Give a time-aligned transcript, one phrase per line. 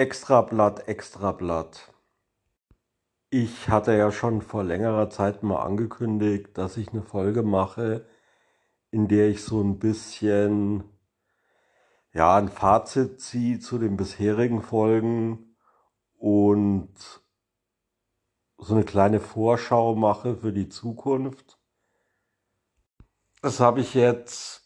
[0.00, 1.92] Extrablatt, Extrablatt.
[3.28, 8.06] Ich hatte ja schon vor längerer Zeit mal angekündigt, dass ich eine Folge mache,
[8.90, 10.84] in der ich so ein bisschen,
[12.14, 15.54] ja, ein Fazit ziehe zu den bisherigen Folgen
[16.16, 16.94] und
[18.56, 21.58] so eine kleine Vorschau mache für die Zukunft.
[23.42, 24.59] Das habe ich jetzt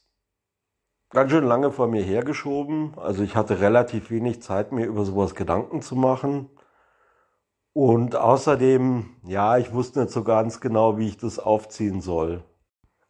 [1.14, 2.98] ganz schön lange vor mir hergeschoben.
[2.98, 6.50] Also ich hatte relativ wenig Zeit, mir über sowas Gedanken zu machen.
[7.72, 12.42] Und außerdem, ja, ich wusste nicht so ganz genau, wie ich das aufziehen soll.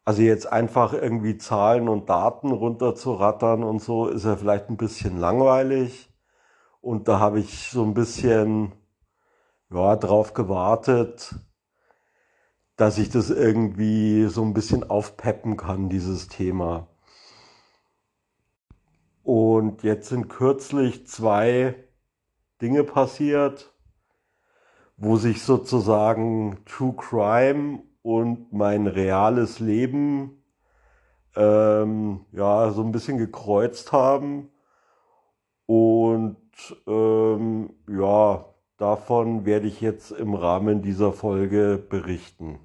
[0.04, 5.18] Also jetzt einfach irgendwie Zahlen und Daten runterzurattern und so ist ja vielleicht ein bisschen
[5.18, 6.10] langweilig.
[6.82, 8.72] Und da habe ich so ein bisschen,
[9.72, 11.34] ja, drauf gewartet,
[12.76, 16.88] dass ich das irgendwie so ein bisschen aufpeppen kann, dieses Thema.
[19.24, 21.74] Und jetzt sind kürzlich zwei
[22.60, 23.72] Dinge passiert,
[24.98, 30.42] wo sich sozusagen True Crime und mein reales Leben
[31.36, 34.50] ähm, ja so ein bisschen gekreuzt haben.
[35.66, 36.36] Und
[36.86, 38.44] ähm, ja,
[38.76, 42.58] davon werde ich jetzt im Rahmen dieser Folge berichten.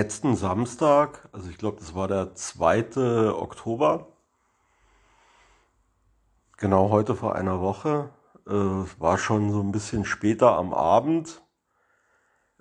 [0.00, 3.34] Letzten Samstag, also ich glaube, das war der 2.
[3.34, 4.06] Oktober,
[6.56, 8.08] genau heute vor einer Woche,
[8.46, 11.42] äh, war schon so ein bisschen später am Abend.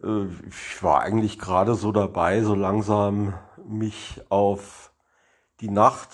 [0.03, 3.33] Äh, ich war eigentlich gerade so dabei, so langsam
[3.65, 4.91] mich auf
[5.61, 6.09] die Nacht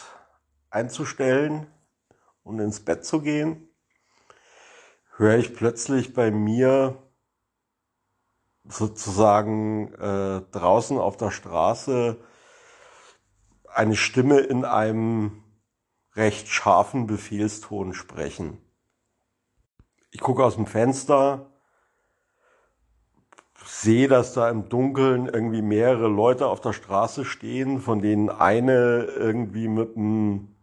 [0.69, 1.65] einzustellen
[2.43, 3.67] und ins Bett zu gehen.
[5.17, 7.01] Höre ich plötzlich bei mir
[8.67, 12.17] sozusagen äh, draußen auf der Straße
[13.73, 15.43] eine Stimme in einem
[16.15, 18.57] recht scharfen Befehlston sprechen.
[20.11, 21.51] Ich gucke aus dem Fenster,
[23.65, 29.03] sehe, dass da im Dunkeln irgendwie mehrere Leute auf der Straße stehen, von denen eine
[29.03, 30.55] irgendwie mit, einem,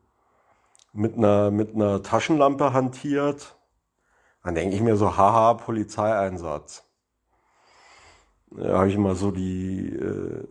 [0.92, 3.56] mit, einer, mit einer Taschenlampe hantiert.
[4.42, 6.84] Dann denke ich mir so, haha, Polizeieinsatz
[8.58, 10.46] äh, habe ich mal so die, äh,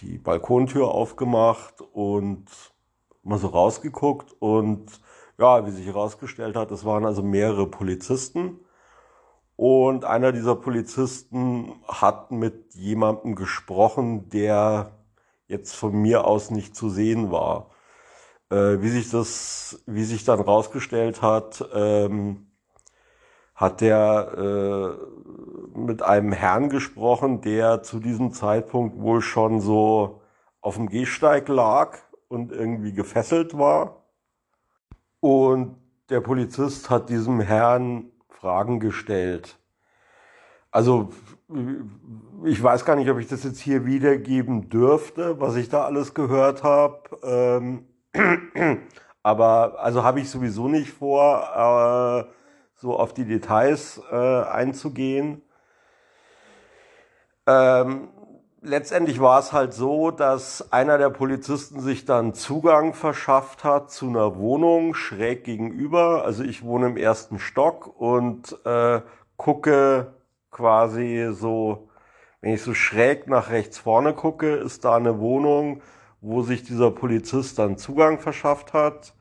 [0.00, 2.46] die Balkontür aufgemacht und
[3.22, 4.86] mal so rausgeguckt und
[5.38, 8.60] ja, wie sich herausgestellt hat, es waren also mehrere Polizisten
[9.56, 14.92] und einer dieser Polizisten hat mit jemandem gesprochen, der
[15.46, 17.70] jetzt von mir aus nicht zu sehen war.
[18.50, 22.48] Äh, wie sich das, wie sich dann rausgestellt hat, ähm,
[23.54, 24.96] hat der
[25.76, 30.20] äh, mit einem Herrn gesprochen, der zu diesem Zeitpunkt wohl schon so
[30.60, 31.98] auf dem Gehsteig lag
[32.28, 34.04] und irgendwie gefesselt war.
[35.20, 35.76] Und
[36.10, 39.58] der Polizist hat diesem Herrn Fragen gestellt.
[40.70, 41.10] Also
[42.44, 46.14] ich weiß gar nicht, ob ich das jetzt hier wiedergeben dürfte, was ich da alles
[46.14, 47.02] gehört habe.
[47.22, 47.86] Ähm,
[49.22, 52.26] aber also habe ich sowieso nicht vor.
[52.28, 52.43] Äh,
[52.84, 55.40] so auf die Details äh, einzugehen.
[57.46, 58.08] Ähm,
[58.60, 64.06] letztendlich war es halt so, dass einer der Polizisten sich dann Zugang verschafft hat zu
[64.06, 66.26] einer Wohnung schräg gegenüber.
[66.26, 69.00] Also ich wohne im ersten Stock und äh,
[69.38, 70.12] gucke
[70.50, 71.88] quasi so,
[72.42, 75.80] wenn ich so schräg nach rechts vorne gucke, ist da eine Wohnung,
[76.20, 79.14] wo sich dieser Polizist dann Zugang verschafft hat.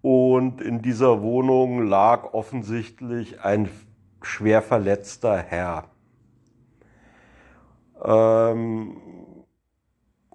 [0.00, 3.68] Und in dieser Wohnung lag offensichtlich ein
[4.22, 5.84] schwer verletzter Herr.
[8.04, 8.96] Ähm,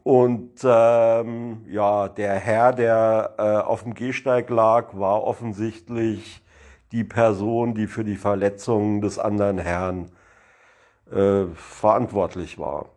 [0.03, 6.43] und ähm, ja, der Herr, der äh, auf dem Gehsteig lag, war offensichtlich
[6.91, 10.11] die Person, die für die Verletzungen des anderen Herrn
[11.09, 12.87] äh, verantwortlich war.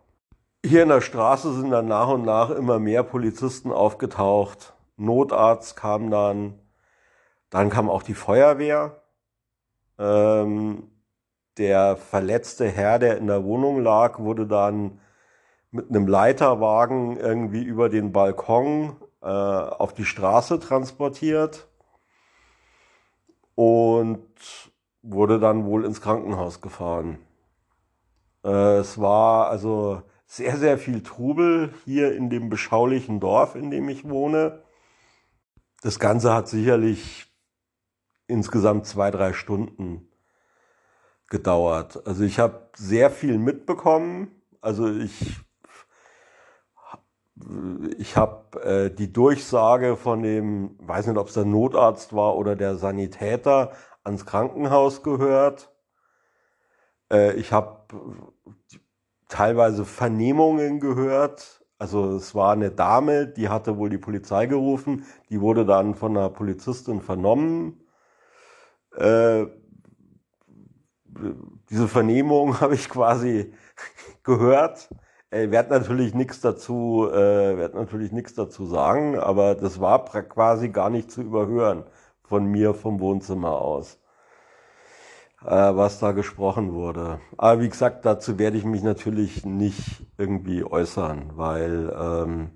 [0.65, 4.73] Hier in der Straße sind dann nach und nach immer mehr Polizisten aufgetaucht.
[4.97, 6.59] Notarzt kam dann,
[7.49, 9.01] dann kam auch die Feuerwehr.
[9.97, 10.91] Ähm,
[11.57, 14.99] der verletzte Herr, der in der Wohnung lag, wurde dann
[15.71, 21.67] mit einem Leiterwagen irgendwie über den Balkon äh, auf die Straße transportiert
[23.55, 24.27] und
[25.01, 27.19] wurde dann wohl ins Krankenhaus gefahren.
[28.43, 33.89] Äh, es war also sehr, sehr viel Trubel hier in dem beschaulichen Dorf, in dem
[33.89, 34.61] ich wohne.
[35.81, 37.31] Das Ganze hat sicherlich
[38.27, 40.09] insgesamt zwei, drei Stunden
[41.29, 42.05] gedauert.
[42.05, 44.31] Also ich habe sehr viel mitbekommen.
[44.61, 45.37] Also ich
[47.97, 52.55] ich habe äh, die Durchsage von dem, weiß nicht, ob es der Notarzt war oder
[52.55, 55.71] der Sanitäter ans Krankenhaus gehört.
[57.11, 57.85] Äh, ich habe
[59.29, 61.63] teilweise Vernehmungen gehört.
[61.79, 66.17] Also es war eine Dame, die hatte wohl die Polizei gerufen, die wurde dann von
[66.17, 67.81] einer Polizistin vernommen.
[68.95, 69.45] Äh,
[71.69, 73.53] diese Vernehmung habe ich quasi
[74.23, 74.89] gehört.
[75.29, 80.69] Ich werde natürlich nichts dazu, äh, werde natürlich nichts dazu sagen, aber das war quasi
[80.69, 81.83] gar nicht zu überhören
[82.23, 84.06] von mir vom Wohnzimmer aus äh,
[85.41, 87.19] was da gesprochen wurde.
[87.37, 92.51] Aber wie gesagt, dazu werde ich mich natürlich nicht irgendwie äußern, weil ähm,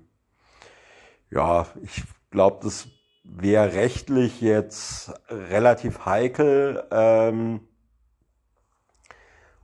[1.30, 2.88] ja, ich glaube, das
[3.24, 6.84] wäre rechtlich jetzt relativ heikel.
[6.90, 7.60] Ähm,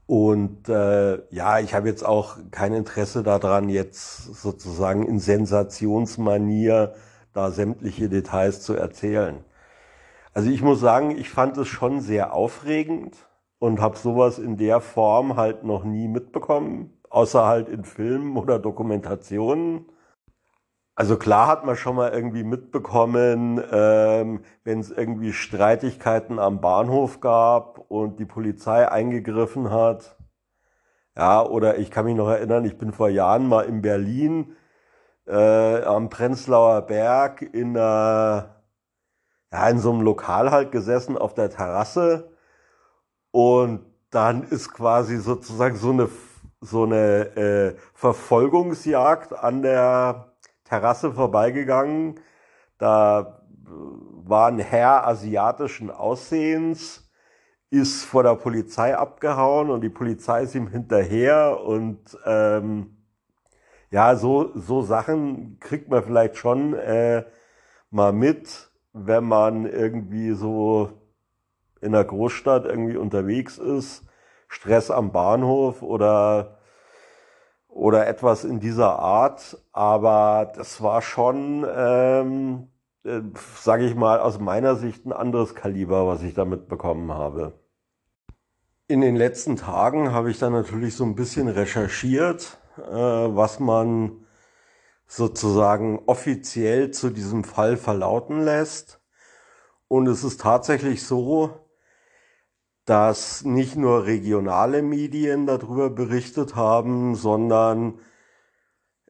[0.07, 6.95] und äh, ja, ich habe jetzt auch kein Interesse daran, jetzt sozusagen in Sensationsmanier
[7.33, 9.43] da sämtliche Details zu erzählen.
[10.33, 13.15] Also ich muss sagen, ich fand es schon sehr aufregend
[13.59, 18.59] und habe sowas in der Form halt noch nie mitbekommen, außer halt in Filmen oder
[18.59, 19.85] Dokumentationen.
[20.95, 27.21] Also klar hat man schon mal irgendwie mitbekommen, ähm, wenn es irgendwie Streitigkeiten am Bahnhof
[27.21, 30.17] gab und die Polizei eingegriffen hat.
[31.17, 34.55] Ja, oder ich kann mich noch erinnern, ich bin vor Jahren mal in Berlin
[35.25, 38.58] äh, am Prenzlauer Berg in einer
[39.51, 42.31] ja, in so einem Lokal halt gesessen auf der Terrasse
[43.31, 46.09] und dann ist quasi sozusagen so eine,
[46.61, 52.19] so eine äh, Verfolgungsjagd an der Terrasse vorbeigegangen.
[52.77, 57.09] Da äh, war ein Herr asiatischen Aussehens,
[57.71, 62.97] ist vor der Polizei abgehauen und die Polizei ist ihm hinterher und ähm,
[63.91, 67.25] ja, so, so Sachen kriegt man vielleicht schon äh,
[67.91, 70.89] mal mit wenn man irgendwie so
[71.81, 74.03] in der Großstadt irgendwie unterwegs ist,
[74.47, 76.59] Stress am Bahnhof oder
[77.69, 79.57] oder etwas in dieser Art.
[79.71, 82.67] Aber das war schon, ähm,
[83.05, 83.21] äh,
[83.55, 87.53] sage ich mal, aus meiner Sicht ein anderes Kaliber, was ich damit bekommen habe.
[88.87, 94.25] In den letzten Tagen habe ich dann natürlich so ein bisschen recherchiert, äh, was man
[95.09, 99.01] sozusagen offiziell zu diesem Fall verlauten lässt.
[99.87, 101.65] Und es ist tatsächlich so,
[102.85, 107.99] dass nicht nur regionale Medien darüber berichtet haben, sondern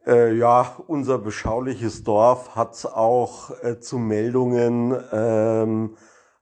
[0.08, 5.98] äh, ja, unser beschauliches Dorf hat es auch äh, zu Meldungen ähm,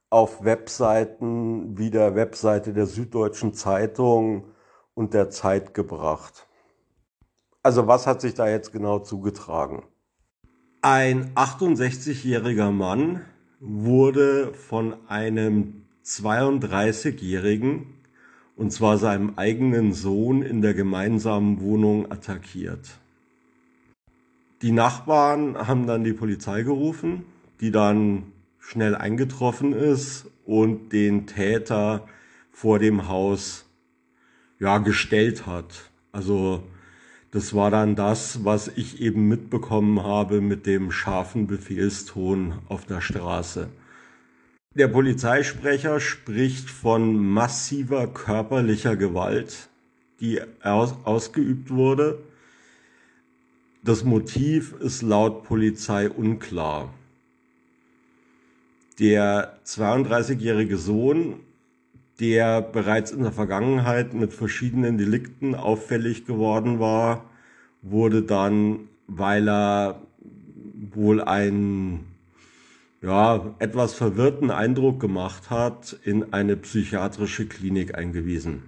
[0.08, 4.52] auf Webseiten wie der Webseite der Süddeutschen Zeitung
[4.94, 6.47] und der Zeit gebracht.
[7.62, 9.82] Also was hat sich da jetzt genau zugetragen?
[10.80, 13.22] Ein 68-jähriger Mann
[13.60, 17.86] wurde von einem 32-jährigen,
[18.56, 22.98] und zwar seinem eigenen Sohn, in der gemeinsamen Wohnung attackiert.
[24.62, 27.24] Die Nachbarn haben dann die Polizei gerufen,
[27.60, 32.06] die dann schnell eingetroffen ist und den Täter
[32.50, 33.66] vor dem Haus
[34.58, 35.90] ja gestellt hat.
[36.10, 36.62] Also
[37.30, 43.00] das war dann das, was ich eben mitbekommen habe mit dem scharfen Befehlston auf der
[43.00, 43.68] Straße.
[44.74, 49.68] Der Polizeisprecher spricht von massiver körperlicher Gewalt,
[50.20, 52.18] die aus ausgeübt wurde.
[53.82, 56.94] Das Motiv ist laut Polizei unklar.
[58.98, 61.40] Der 32-jährige Sohn
[62.20, 67.24] der bereits in der Vergangenheit mit verschiedenen Delikten auffällig geworden war,
[67.82, 70.02] wurde dann, weil er
[70.94, 72.06] wohl einen
[73.02, 78.64] ja, etwas verwirrten Eindruck gemacht hat, in eine psychiatrische Klinik eingewiesen.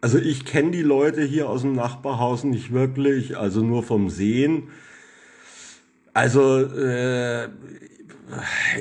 [0.00, 4.68] Also ich kenne die Leute hier aus dem Nachbarhaus nicht wirklich, also nur vom Sehen.
[6.12, 7.48] Also äh,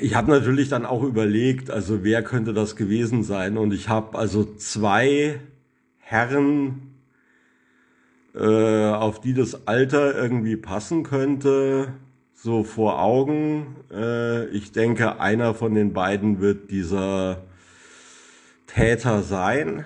[0.02, 3.58] ich habe natürlich dann auch überlegt, also wer könnte das gewesen sein.
[3.58, 5.40] Und ich habe also zwei
[6.00, 6.96] Herren,
[8.34, 11.94] äh, auf die das Alter irgendwie passen könnte,
[12.34, 13.76] so vor Augen.
[13.92, 17.44] Äh, ich denke, einer von den beiden wird dieser
[18.68, 19.86] Täter sein,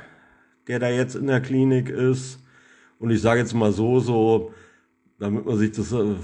[0.67, 2.39] der da jetzt in der Klinik ist.
[2.97, 4.53] Und ich sage jetzt mal so, so,
[5.19, 6.15] damit man sich das äh,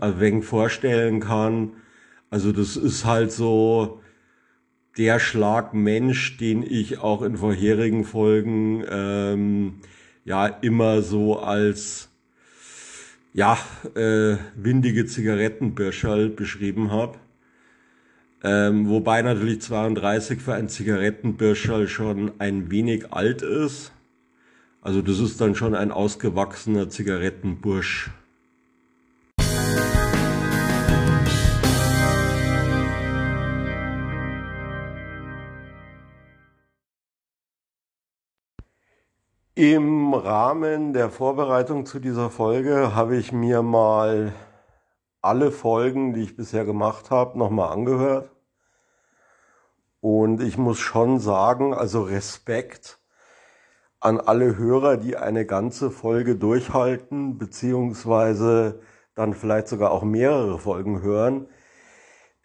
[0.00, 1.70] ein wenig vorstellen kann.
[2.30, 4.00] Also das ist halt so
[4.96, 9.80] der Schlag Mensch, den ich auch in vorherigen Folgen ähm,
[10.24, 12.08] ja immer so als
[13.32, 13.58] ja
[13.94, 17.18] äh, windige Zigarettenbürscherl beschrieben habe.
[18.42, 23.92] Ähm, wobei natürlich 32 für ein Zigarettenbürscherl schon ein wenig alt ist.
[24.80, 28.10] Also das ist dann schon ein ausgewachsener Zigarettenbursch.
[39.62, 44.32] Im Rahmen der Vorbereitung zu dieser Folge habe ich mir mal
[45.20, 48.30] alle Folgen, die ich bisher gemacht habe, nochmal angehört.
[50.00, 53.00] Und ich muss schon sagen, also Respekt
[54.00, 58.80] an alle Hörer, die eine ganze Folge durchhalten, beziehungsweise
[59.14, 61.48] dann vielleicht sogar auch mehrere Folgen hören.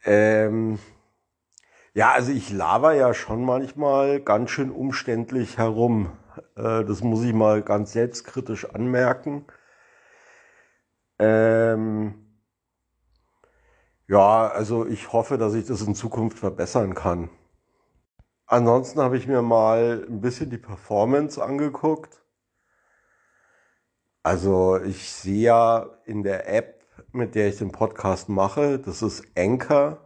[0.04, 0.80] Ähm,
[1.94, 6.12] ja, also ich laber ja schon manchmal ganz schön umständlich herum.
[6.56, 9.46] Äh, das muss ich mal ganz selbstkritisch anmerken.
[11.20, 12.25] Ähm,
[14.08, 17.30] ja, also ich hoffe, dass ich das in Zukunft verbessern kann.
[18.48, 22.22] Ansonsten habe ich mir mal ein bisschen die Performance angeguckt.
[24.24, 29.24] Also ich sehe ja in der App, mit der ich den Podcast mache, das ist
[29.38, 30.05] Anchor,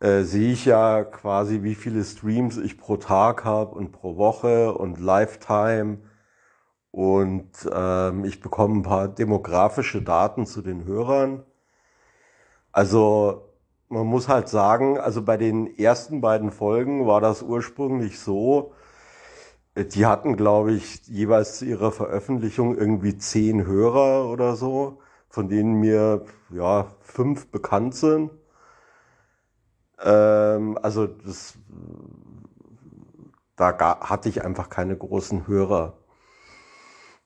[0.00, 4.74] äh, sehe ich ja quasi, wie viele Streams ich pro Tag habe und pro Woche
[4.74, 5.98] und Lifetime.
[6.90, 11.44] Und ähm, ich bekomme ein paar demografische Daten zu den Hörern.
[12.72, 13.46] Also
[13.88, 18.74] man muss halt sagen, also bei den ersten beiden Folgen war das ursprünglich so,
[19.76, 25.74] die hatten, glaube ich, jeweils zu ihrer Veröffentlichung irgendwie zehn Hörer oder so, von denen
[25.80, 28.30] mir ja fünf bekannt sind.
[30.02, 31.54] Ähm, also das,
[33.56, 35.98] da hatte ich einfach keine großen Hörer.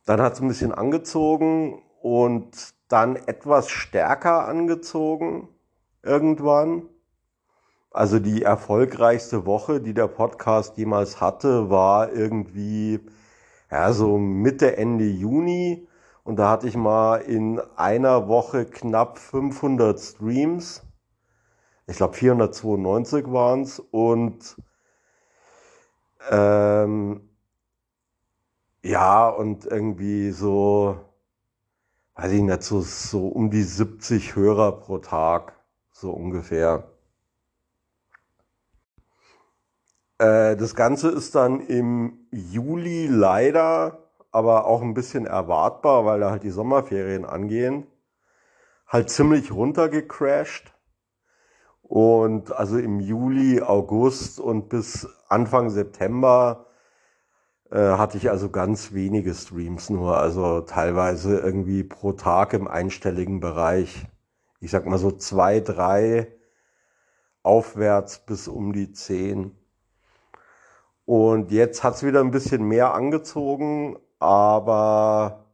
[0.06, 5.48] Dann hat es ein bisschen angezogen und dann etwas stärker angezogen
[6.02, 6.88] irgendwann.
[7.90, 13.00] Also die erfolgreichste Woche, die der Podcast jemals hatte, war irgendwie
[13.70, 15.88] ja, so Mitte, Ende Juni.
[16.22, 20.82] Und da hatte ich mal in einer Woche knapp 500 Streams
[21.90, 24.56] ich glaube 492 waren es und
[26.30, 27.28] ähm,
[28.82, 31.00] ja, und irgendwie so,
[32.14, 35.54] weiß ich nicht, so, so um die 70 Hörer pro Tag,
[35.90, 36.88] so ungefähr.
[40.18, 46.30] Äh, das Ganze ist dann im Juli leider, aber auch ein bisschen erwartbar, weil da
[46.30, 47.88] halt die Sommerferien angehen,
[48.86, 50.72] halt ziemlich runtergecrashed.
[51.90, 56.66] Und also im Juli, August und bis Anfang September
[57.68, 63.40] äh, hatte ich also ganz wenige Streams nur, also teilweise irgendwie pro Tag im einstelligen
[63.40, 64.06] Bereich.
[64.60, 66.28] Ich sag mal so zwei, drei
[67.42, 69.56] aufwärts bis um die zehn.
[71.06, 75.46] Und jetzt hat's wieder ein bisschen mehr angezogen, aber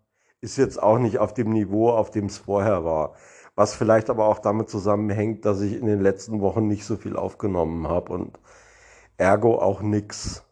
[0.43, 3.15] ist jetzt auch nicht auf dem Niveau, auf dem es vorher war.
[3.57, 7.17] Was vielleicht aber auch damit zusammenhängt, dass ich in den letzten Wochen nicht so viel
[7.17, 8.39] aufgenommen habe und
[9.17, 10.45] ergo auch nichts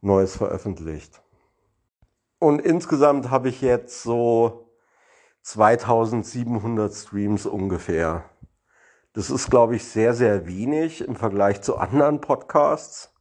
[0.00, 1.22] Neues veröffentlicht.
[2.38, 4.72] Und insgesamt habe ich jetzt so
[5.42, 8.24] 2700 Streams ungefähr.
[9.12, 13.12] Das ist, glaube ich, sehr, sehr wenig im Vergleich zu anderen Podcasts.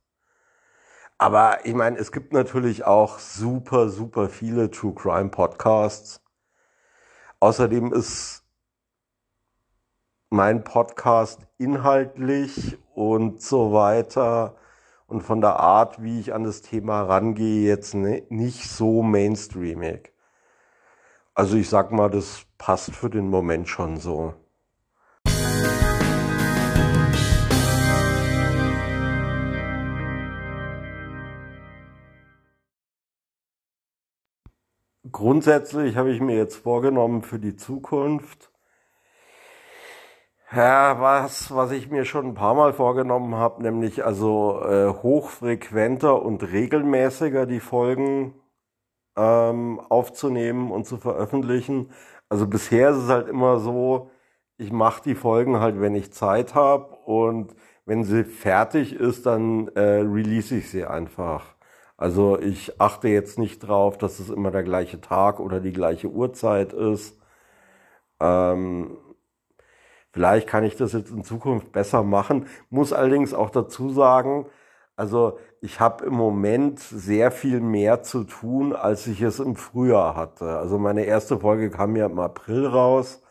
[1.17, 6.21] Aber ich meine, es gibt natürlich auch super, super viele True Crime Podcasts.
[7.39, 8.46] Außerdem ist
[10.29, 14.55] mein Podcast inhaltlich und so weiter
[15.07, 20.11] und von der Art, wie ich an das Thema rangehe, jetzt ne, nicht so mainstreamig.
[21.33, 24.33] Also ich sag mal, das passt für den Moment schon so.
[35.17, 38.51] grundsätzlich habe ich mir jetzt vorgenommen für die Zukunft,
[40.55, 46.21] ja, was, was ich mir schon ein paar Mal vorgenommen habe, nämlich also äh, hochfrequenter
[46.21, 48.33] und regelmäßiger die Folgen
[49.17, 51.91] ähm, aufzunehmen und zu veröffentlichen.
[52.29, 54.11] Also bisher ist es halt immer so,
[54.57, 59.69] ich mache die Folgen halt, wenn ich Zeit habe und wenn sie fertig ist, dann
[59.69, 61.55] äh, release ich sie einfach.
[61.97, 66.09] Also ich achte jetzt nicht drauf, dass es immer der gleiche Tag oder die gleiche
[66.09, 67.19] Uhrzeit ist.
[68.19, 68.97] Ähm,
[70.17, 72.47] vielleicht kann ich das jetzt in Zukunft besser machen.
[72.71, 74.47] Muss allerdings auch dazu sagen,
[74.95, 80.15] also ich habe im Moment sehr viel mehr zu tun, als ich es im Frühjahr
[80.15, 80.57] hatte.
[80.57, 83.21] Also meine erste Folge kam ja im April raus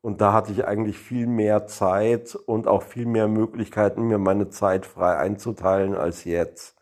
[0.00, 4.48] und da hatte ich eigentlich viel mehr Zeit und auch viel mehr Möglichkeiten, mir meine
[4.48, 6.76] Zeit frei einzuteilen als jetzt.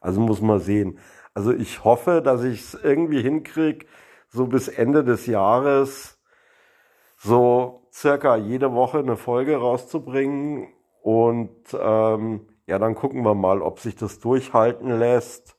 [0.00, 1.00] Also muss man sehen.
[1.34, 3.86] Also ich hoffe, dass ich es irgendwie hinkriege,
[4.28, 6.18] so bis Ende des Jahres
[7.18, 10.68] so circa jede Woche eine Folge rauszubringen.
[11.02, 15.56] Und ähm, ja, dann gucken wir mal, ob sich das durchhalten lässt.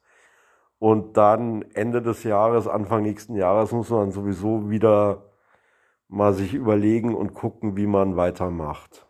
[0.80, 5.26] Und dann Ende des Jahres, Anfang nächsten Jahres muss man sowieso wieder
[6.08, 9.09] mal sich überlegen und gucken, wie man weitermacht.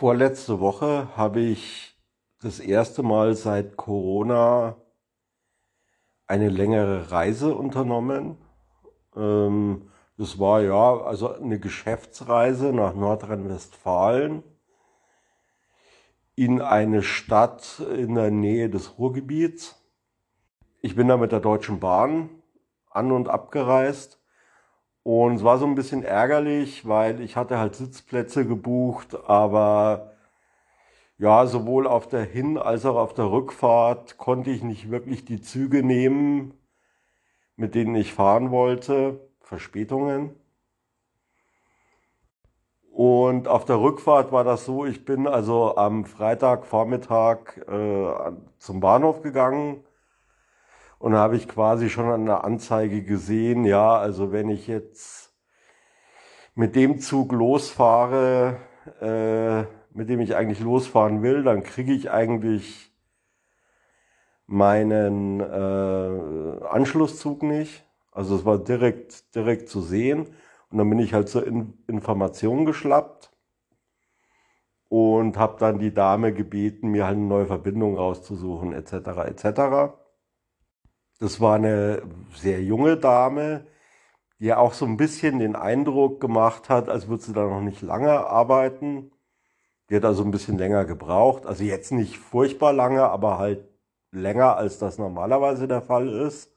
[0.00, 1.94] Vorletzte Woche habe ich
[2.40, 4.76] das erste Mal seit Corona
[6.26, 8.38] eine längere Reise unternommen.
[9.14, 14.42] Ähm, das war ja also eine Geschäftsreise nach Nordrhein-Westfalen
[16.34, 19.84] in eine Stadt in der Nähe des Ruhrgebiets.
[20.80, 22.30] Ich bin da mit der Deutschen Bahn
[22.88, 24.19] an und abgereist
[25.02, 30.12] und es war so ein bisschen ärgerlich, weil ich hatte halt Sitzplätze gebucht, aber
[31.18, 35.40] ja, sowohl auf der Hin- als auch auf der Rückfahrt konnte ich nicht wirklich die
[35.40, 36.54] Züge nehmen,
[37.56, 39.20] mit denen ich fahren wollte.
[39.40, 40.34] Verspätungen.
[42.92, 49.22] Und auf der Rückfahrt war das so, ich bin also am Freitagvormittag äh, zum Bahnhof
[49.22, 49.84] gegangen
[51.00, 55.34] und da habe ich quasi schon an der Anzeige gesehen, ja, also wenn ich jetzt
[56.54, 58.58] mit dem Zug losfahre,
[59.00, 59.62] äh,
[59.96, 62.92] mit dem ich eigentlich losfahren will, dann kriege ich eigentlich
[64.46, 67.82] meinen äh, Anschlusszug nicht.
[68.12, 70.26] Also es war direkt, direkt zu sehen.
[70.70, 73.32] Und dann bin ich halt zur In Information geschlappt
[74.88, 78.92] und habe dann die Dame gebeten, mir halt eine neue Verbindung rauszusuchen, etc.
[79.24, 79.99] etc.
[81.20, 82.02] Das war eine
[82.34, 83.66] sehr junge Dame,
[84.38, 87.60] die ja auch so ein bisschen den Eindruck gemacht hat, als würde sie da noch
[87.60, 89.12] nicht lange arbeiten.
[89.90, 91.44] Die hat also ein bisschen länger gebraucht.
[91.44, 93.68] Also jetzt nicht furchtbar lange, aber halt
[94.12, 96.50] länger, als das normalerweise der Fall ist.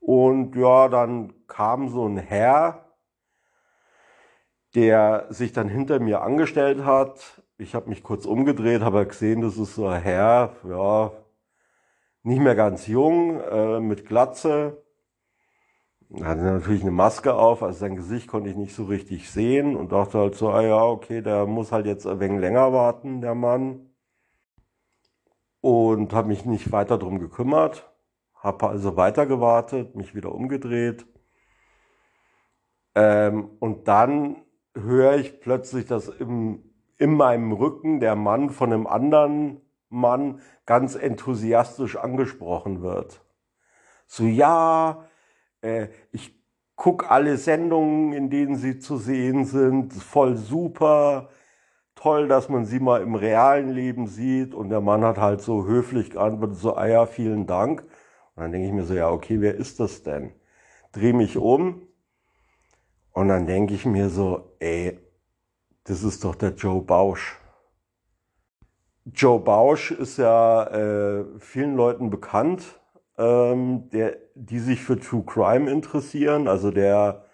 [0.00, 2.86] Und ja, dann kam so ein Herr,
[4.74, 7.42] der sich dann hinter mir angestellt hat.
[7.56, 11.12] Ich habe mich kurz umgedreht, habe gesehen, das ist so ein Herr, ja,
[12.26, 14.82] nicht mehr ganz jung, äh, mit Glatze.
[16.22, 19.92] Hatte natürlich eine Maske auf, also sein Gesicht konnte ich nicht so richtig sehen und
[19.92, 23.34] dachte halt so, ah ja, okay, der muss halt jetzt ein wenig länger warten, der
[23.34, 23.90] Mann.
[25.60, 27.92] Und habe mich nicht weiter drum gekümmert.
[28.34, 31.06] Habe also weiter gewartet, mich wieder umgedreht.
[32.94, 36.64] Ähm, und dann höre ich plötzlich, dass im,
[36.98, 39.60] in meinem Rücken der Mann von einem anderen
[39.96, 43.20] Mann ganz enthusiastisch angesprochen wird.
[44.06, 45.06] So, ja,
[45.62, 46.34] äh, ich
[46.76, 51.30] gucke alle Sendungen, in denen sie zu sehen sind, voll super,
[51.94, 54.54] toll, dass man sie mal im realen Leben sieht.
[54.54, 57.82] Und der Mann hat halt so höflich geantwortet, so, ah ja, vielen Dank.
[58.34, 60.32] Und dann denke ich mir so, ja, okay, wer ist das denn?
[60.92, 61.82] Dreh mich um
[63.12, 64.98] und dann denke ich mir so, ey,
[65.84, 67.38] das ist doch der Joe Bausch.
[69.14, 72.80] Joe Bausch ist ja äh, vielen Leuten bekannt,
[73.16, 76.48] ähm, der, die sich für True Crime interessieren.
[76.48, 77.24] Also der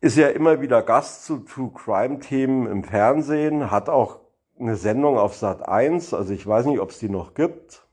[0.00, 4.20] ist ja immer wieder Gast zu True Crime Themen im Fernsehen, hat auch
[4.58, 7.86] eine Sendung auf Sat 1, also ich weiß nicht, ob es die noch gibt.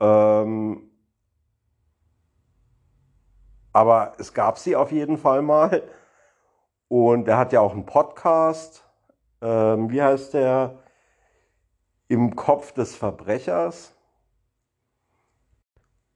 [0.00, 0.90] Ähm,
[3.72, 5.82] aber es gab sie auf jeden Fall mal.
[6.88, 8.84] Und er hat ja auch einen Podcast.
[9.40, 10.82] Ähm, wie heißt der?
[12.08, 13.94] Im Kopf des Verbrechers.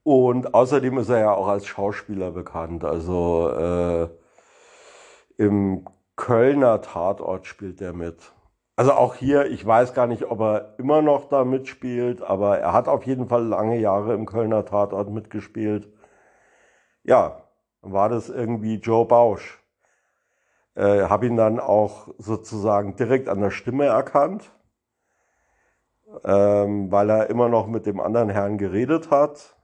[0.02, 2.84] Und außerdem ist er ja auch als Schauspieler bekannt.
[2.84, 4.08] Also äh,
[5.36, 8.32] Im Kölner Tatort spielt er mit.
[8.76, 12.72] Also auch hier, ich weiß gar nicht, ob er immer noch da mitspielt, aber er
[12.72, 15.88] hat auf jeden Fall lange Jahre im Kölner Tatort mitgespielt.
[17.04, 17.42] Ja,
[17.82, 19.62] war das irgendwie Joe Bausch.
[20.74, 24.50] Äh, habe ihn dann auch sozusagen direkt an der Stimme erkannt,
[26.24, 29.56] ähm, weil er immer noch mit dem anderen Herrn geredet hat.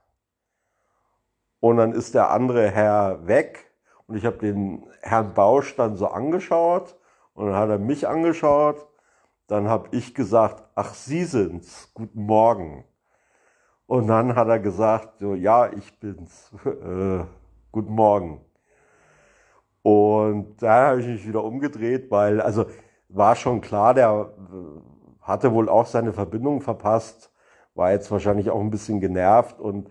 [1.59, 3.71] Und dann ist der andere Herr weg
[4.05, 6.95] und ich habe den Herrn Bausch dann so angeschaut
[7.33, 8.87] und dann hat er mich angeschaut
[9.47, 12.83] dann habe ich gesagt, ach, Sie sind's, guten Morgen.
[13.85, 17.23] Und dann hat er gesagt, so, ja, ich bin's, äh,
[17.71, 18.41] guten Morgen.
[19.83, 22.65] Und da habe ich mich wieder umgedreht, weil, also
[23.07, 24.96] war schon klar, der äh,
[25.27, 27.31] hatte wohl auch seine Verbindung verpasst,
[27.75, 29.89] war jetzt wahrscheinlich auch ein bisschen genervt und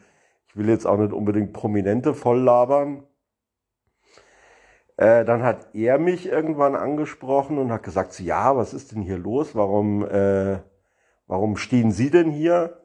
[0.49, 3.05] ich will jetzt auch nicht unbedingt Prominente voll labern.
[4.96, 9.03] Äh, dann hat er mich irgendwann angesprochen und hat gesagt, so, ja, was ist denn
[9.03, 9.55] hier los?
[9.55, 10.59] Warum, äh,
[11.27, 12.81] warum stehen Sie denn hier?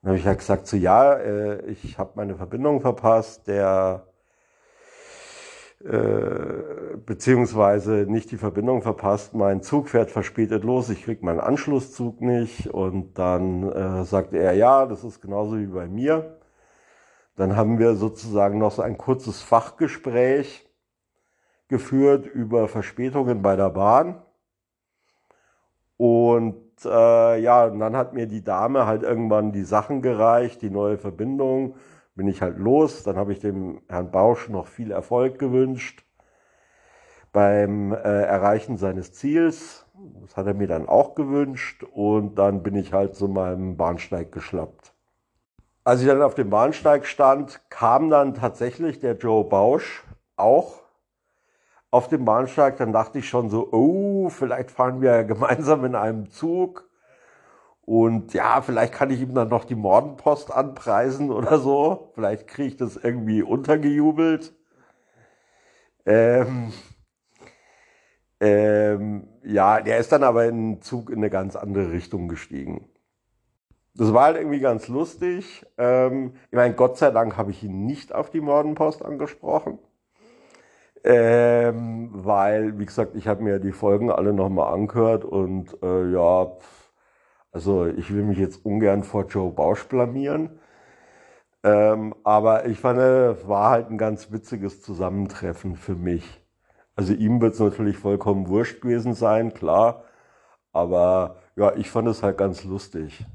[0.00, 4.06] Dann habe ich halt gesagt, so, ja, äh, ich habe meine Verbindung verpasst, der
[5.84, 12.20] äh, beziehungsweise nicht die Verbindung verpasst, mein Zug fährt verspätet los, ich krieg meinen Anschlusszug
[12.20, 16.38] nicht und dann äh, sagte er, ja, das ist genauso wie bei mir.
[17.36, 20.66] Dann haben wir sozusagen noch so ein kurzes Fachgespräch
[21.68, 24.22] geführt über Verspätungen bei der Bahn.
[25.98, 30.70] Und äh, ja, und dann hat mir die Dame halt irgendwann die Sachen gereicht, die
[30.70, 31.76] neue Verbindung.
[32.16, 33.04] Bin ich halt los.
[33.04, 36.04] Dann habe ich dem Herrn Bausch noch viel Erfolg gewünscht
[37.32, 39.86] beim äh, Erreichen seines Ziels.
[40.22, 41.84] Das hat er mir dann auch gewünscht.
[41.84, 44.92] Und dann bin ich halt zu meinem Bahnsteig geschlappt.
[45.84, 50.02] Als ich dann auf dem Bahnsteig stand, kam dann tatsächlich der Joe Bausch
[50.36, 50.82] auch
[51.90, 56.30] auf dem Bahnsteig, dann dachte ich schon so, oh, vielleicht fahren wir gemeinsam in einem
[56.30, 56.88] Zug.
[57.86, 62.10] Und ja, vielleicht kann ich ihm dann noch die Mordenpost anpreisen oder so.
[62.14, 64.52] Vielleicht kriege ich das irgendwie untergejubelt.
[66.04, 66.72] Ähm,
[68.40, 72.88] ähm, ja, der ist dann aber in Zug in eine ganz andere Richtung gestiegen.
[73.94, 75.64] Das war halt irgendwie ganz lustig.
[75.78, 79.78] Ähm, ich meine, Gott sei Dank habe ich ihn nicht auf die Mordenpost angesprochen.
[81.04, 86.50] Ähm, weil, wie gesagt, ich habe mir die Folgen alle nochmal angehört und äh, ja,
[87.56, 90.60] also ich will mich jetzt ungern vor Joe Bausch blamieren.
[91.64, 96.24] Ähm, aber ich fand, es war halt ein ganz witziges Zusammentreffen für mich.
[96.96, 100.04] Also ihm wird es natürlich vollkommen wurscht gewesen sein, klar.
[100.72, 103.26] Aber ja, ich fand es halt ganz lustig.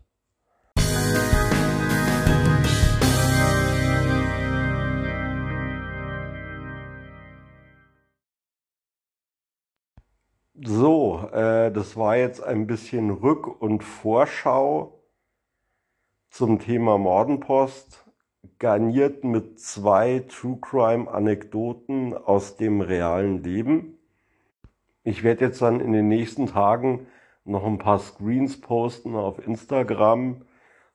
[10.63, 15.01] So, äh, das war jetzt ein bisschen Rück- und Vorschau
[16.29, 18.05] zum Thema Mordenpost,
[18.59, 23.97] garniert mit zwei True Crime-Anekdoten aus dem realen Leben.
[25.03, 27.07] Ich werde jetzt dann in den nächsten Tagen
[27.43, 30.45] noch ein paar Screens posten auf Instagram,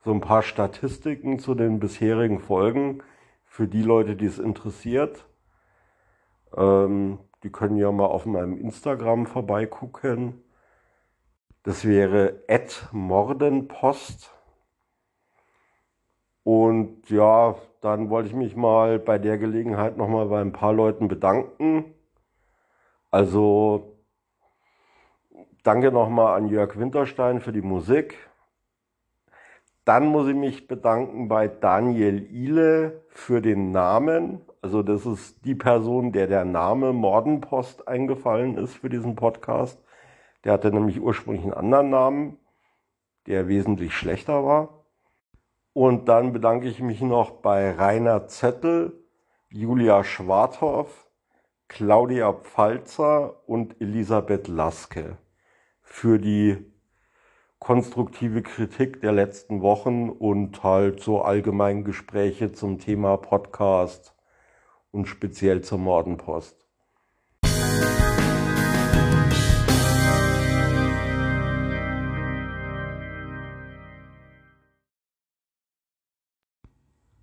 [0.05, 3.03] so ein paar Statistiken zu den bisherigen Folgen
[3.45, 5.27] für die Leute, die es interessiert.
[6.57, 10.43] Ähm, die können ja mal auf meinem Instagram vorbeigucken.
[11.63, 12.43] Das wäre
[12.91, 14.33] mordenpost.
[16.43, 21.07] Und ja, dann wollte ich mich mal bei der Gelegenheit nochmal bei ein paar Leuten
[21.07, 21.95] bedanken.
[23.13, 23.97] Also
[25.63, 28.29] danke nochmal an Jörg Winterstein für die Musik.
[29.85, 34.41] Dann muss ich mich bedanken bei Daniel Ile für den Namen.
[34.67, 39.81] Also das ist die Person, der der Name Mordenpost eingefallen ist für diesen Podcast.
[40.43, 42.39] Der hatte nämlich ursprünglich einen anderen Namen,
[43.29, 44.85] der wesentlich schlechter war.
[45.73, 49.05] Und dann bedanke ich mich noch bei Rainer Zettel,
[49.51, 51.07] Julia Schwarthoff,
[51.69, 55.17] Claudia Pfalzer und Elisabeth Laske
[55.81, 56.57] für die
[57.61, 64.16] konstruktive Kritik der letzten Wochen und halt so allgemein Gespräche zum Thema Podcast
[64.97, 66.57] und speziell zur Mordenpost.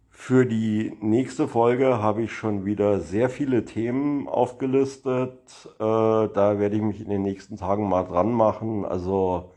[0.10, 5.38] Für die nächste Folge habe ich schon wieder sehr viele Themen aufgelistet.
[5.80, 8.86] Äh, da werde ich mich in den nächsten Tagen mal dran machen.
[8.86, 9.52] Also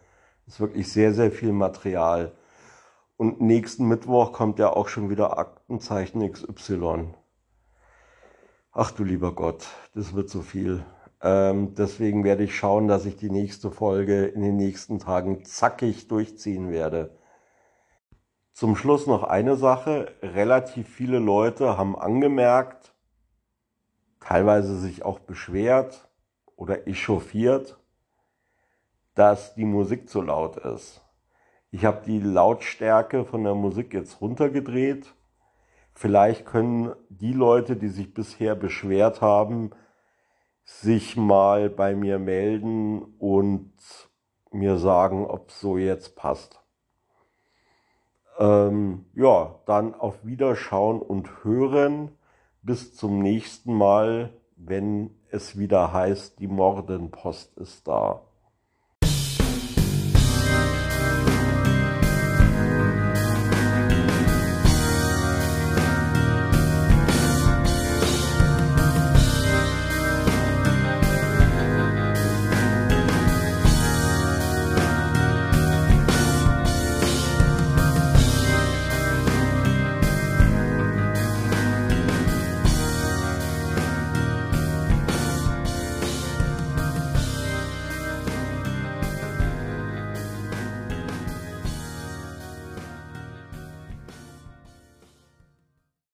[0.46, 2.32] ist wirklich sehr, sehr viel Material.
[3.16, 7.14] Und nächsten Mittwoch kommt ja auch schon wieder Aktenzeichen XY.
[8.78, 10.84] Ach du lieber Gott, das wird zu viel.
[11.22, 16.08] Ähm, deswegen werde ich schauen, dass ich die nächste Folge in den nächsten Tagen zackig
[16.08, 17.16] durchziehen werde.
[18.52, 20.14] Zum Schluss noch eine Sache.
[20.20, 22.94] Relativ viele Leute haben angemerkt,
[24.20, 26.10] teilweise sich auch beschwert
[26.54, 27.78] oder echauffiert,
[29.14, 31.00] dass die Musik zu laut ist.
[31.70, 35.15] Ich habe die Lautstärke von der Musik jetzt runtergedreht.
[35.98, 39.70] Vielleicht können die Leute, die sich bisher beschwert haben,
[40.62, 43.72] sich mal bei mir melden und
[44.52, 46.60] mir sagen, ob so jetzt passt.
[48.38, 52.10] Ähm, ja, dann auf Wiederschauen und Hören.
[52.60, 58.25] Bis zum nächsten Mal, wenn es wieder heißt, die Mordenpost ist da.